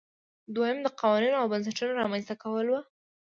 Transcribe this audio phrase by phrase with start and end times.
[0.55, 2.81] دویم د قوانینو او بنسټونو رامنځته کول وو.